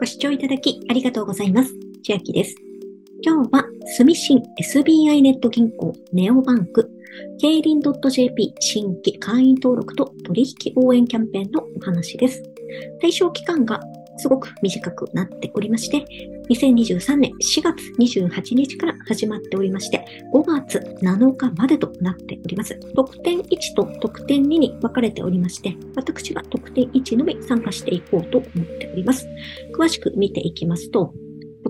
[0.00, 1.74] ご視聴いただきありがとうございます。
[2.02, 2.54] 千秋です。
[3.22, 3.66] 今日は、
[3.98, 6.90] 住信 SBI ネット銀行ネオバンク、
[7.38, 12.42] 競輪 .jp 新規会員登録と取引応援キャンペーンのお話です。
[13.02, 13.78] 対象期間が
[14.20, 16.04] すごく短くなっておりまして、
[16.50, 20.04] 2023年4月28日から始まっておりまして、
[20.34, 22.78] 5月7日までとなっております。
[22.94, 29.26] 特典1と特典2に分かれておりまして、私は特典1のみ参加していこうと思っております。
[29.76, 31.14] 詳しく見ていきますと、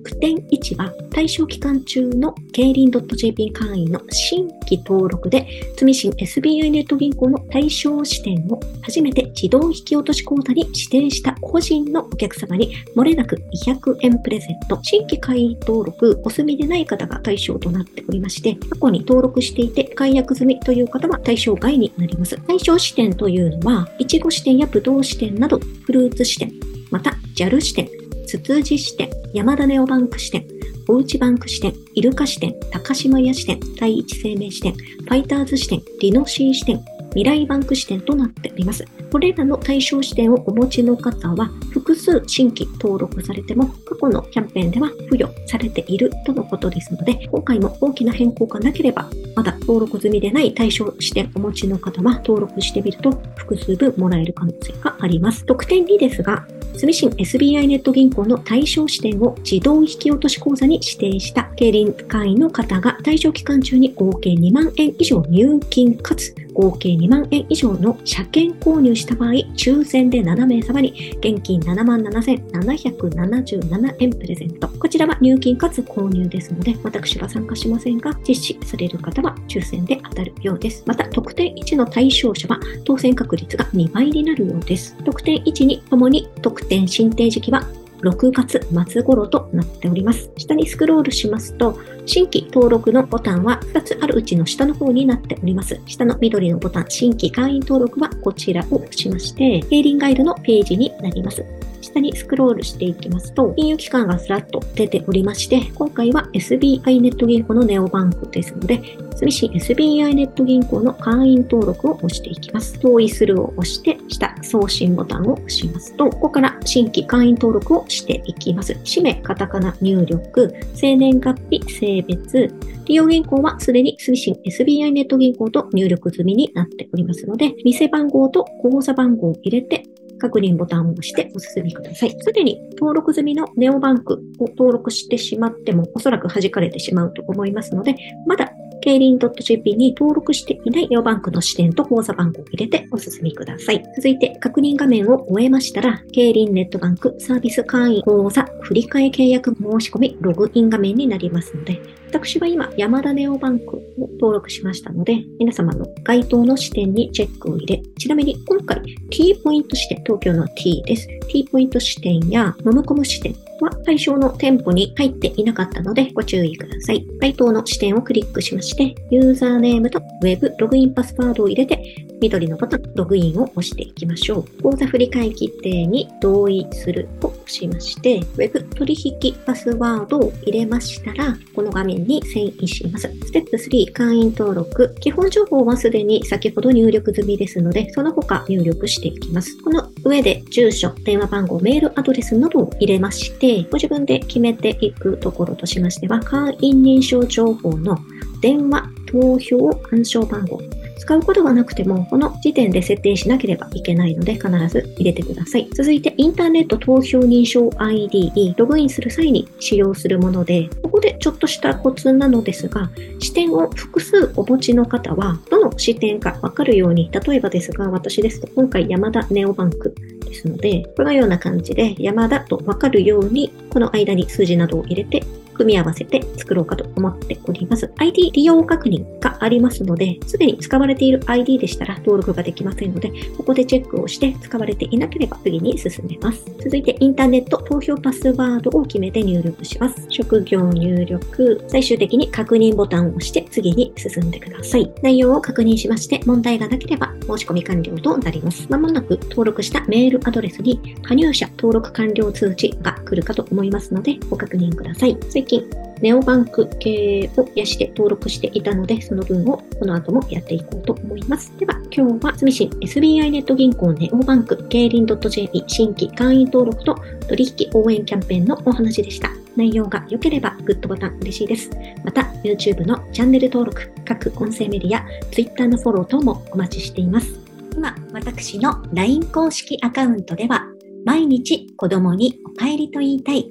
[0.02, 5.46] 特典1は対象期間中の競輪 .jp 会員の新規登録で、
[5.76, 13.36] 積信 SBI ネット銀行の対象支店を初めて自動引き落とし口座に指定した個人のお客様に漏れなく
[13.66, 14.78] 200円プレゼント。
[14.82, 22.38] 新規会員登録お済みでない方が対象となっておりまして、過去に登録していて解約済みという方は対象外になります。
[22.46, 26.52] 対象支店というのは、いちご支店やぶどう支店などフルーツ支店、
[26.90, 27.99] また JAL 支店、
[28.30, 30.46] つつじ支店、山田ネオバンク支店、
[30.86, 38.84] おうちバンク支店、イルカ支店、高島屋支店、第一生命支店、ファイターズ支店、リノシー支店、未来バンク支店となっております。
[39.10, 55.44] これらの対象支店をお持ちの方は、複数新規登録されても、過去のキャンペーンでは付与されているとのことですので、今回も大きな変更がなければ、まだ登録済みでない対象支店お持ちの方は、登録してみると複数分もらえる可能性があります。
[55.44, 74.68] 特典2ですが、住信 SBI ネット銀行の対象支店を自動引き落とし口座に指定した競輪会員の方が対象期間中に合計2万円以上入金かつ合計2万円以上の車検購入した場合、抽選で7名様に現金77,777円プレゼント。
[74.68, 80.82] こちらは入金かつ購入ですので、私は参加しませんが、実施される方は抽選で当たるようです。
[80.86, 84.94] また、特典1の対象者は当選確率が2倍になるようです。
[85.04, 87.64] 特典1にともに特典申請時期は
[88.02, 90.30] 6月末頃となっております。
[90.36, 95.80] 下にスクロールしますと、新規登録のボタンは2つあるうちの下の方になっております。
[95.86, 101.44] 下の緑のボタン、新規会員登録はこちらを押しまして、競輪ガイドのページになります。
[101.80, 108.80] 下にスクロールしていきますと、金融機関がずらっと出ておりまして、今回は SBI ネット銀行のネオバンクですので、
[109.16, 112.78] 住信 SBI ネット銀行の会員登録を押していきます。
[112.80, 118.78] 同意するを押して、下送信ボタンを押しますと、ここから新規会員登録をしていきます。
[118.84, 122.54] 氏名、カタカナ入力、生年月日、性別、
[122.86, 129.84] 利用銀行はすでに住信 SBI ネット銀行と入力済みになっておりますので、店番号と口座番号を入れて
[130.20, 132.16] 確認ボタンを押してお進みください。
[132.20, 137.96] すでに登録済みのネオバンクを登録してしまってもおそらく弾かれてしまうと思いますので、
[138.26, 143.84] まだ競輪 .jp に登録していないネオバンクの支店と口座番号を入れてお進みください。
[143.96, 153.80] 続いて確認画面を終えましたら、競輪ネットバンクサービス会員口座振替契約申し込みログイン画面になりますので、私は今、山田ネオバンクを
[154.20, 161.06] 登録しましたので、皆様の該当の視点にチェックを入れ、ちなみに今回 T ポイント視点、東京の T です。
[161.28, 163.34] T ポイント視点やノムコム視点
[163.64, 167.06] は対象の店舗に入っていなかったのでご注意ください。
[167.20, 174.62] 該当の視点をクリックしまして、ユーザーネームとウェブログインパスワードを入れて、緑のボタン、ログインを押していきましょう。
[174.62, 183.10] 口座振替規定に同意するを押しまして、ウェブ取引パスワードを入れましたら、この画面に遷移します。
[183.24, 184.94] ステップ3、会員登録。
[185.00, 189.56] 基本情報はすでに先ほど入力済みですので、その他入力していきます。
[189.62, 197.96] この上で住所、電話番号、メールアドレスなどを入れまして、ご自分で決めていくところとしましては、会員認証情報の
[198.40, 200.60] 電話、投票、暗証番号、
[201.00, 205.66] 使うことがなくても、この時点で設定しなければいけないので、必ず入れてください。
[205.74, 219.94] 続いて、インターネット投票認証 ID にログインする際に使用するもので、ここでちょっとしたコツなのですが、視点を複数お持ちの方は、どの視点かわかるように、例えばですが、私ですと今回山田ネオバンク
[220.26, 225.24] ですので、このような感じで山田とわかるように、この間に数字などを入れて
[225.60, 227.92] 組み合わせて作ろうかと思っております。
[227.98, 236.42] ID 利用確認がありますので、すでに使われている ID でしたら登録ができませんので、ここでチェックをして使われていなければ次に進めます。
[236.62, 240.06] 続いてインターネット投票パスワードを決めて入力します。
[240.08, 244.90] 職業入力、最終的に確認ボタンを押して次に進んでください。
[245.02, 248.66] 内容を確認しまして問題がなければ申し込み完了となります。
[248.70, 255.18] まもなく登録したメールアドレスに加入者登録完了通知が来るかと思いますのでご確認ください。
[255.50, 255.68] 近、
[256.00, 261.52] ネオバンク経営を癒して登録していたので、その分をこの後もやっていこうと思います。
[261.58, 266.96] では、今日は住信 SBI ネット銀行ネオバンク経輪 .jp 新規会員登録と
[267.28, 269.30] 取引応援キャンペーンのお話でした。
[269.56, 271.70] 内容が良ければグッドボタン嬉しいです。
[272.04, 277.40] また、YouTube のチャンネル登録、各音声メディア、Twitter のフォロー等もお待ちしています。
[277.76, 280.64] 今、私の LINE 公式アカウントでは、
[281.04, 283.50] 毎日子供にお帰りと言いたい